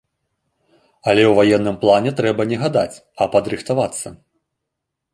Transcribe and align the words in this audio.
Але 1.11 1.23
ў 1.27 1.33
ваенным 1.41 1.77
плане 1.85 2.15
трэба 2.23 2.41
не 2.55 2.61
гадаць, 2.65 3.01
а 3.21 3.31
падрыхтавацца. 3.39 4.07